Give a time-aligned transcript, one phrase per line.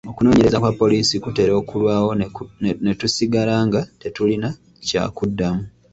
[0.11, 2.11] Okunoonyereza kwa poliisi kutera okulwawo
[2.83, 4.49] ne tusigala nga tetulina
[4.87, 5.63] kyakuddamu.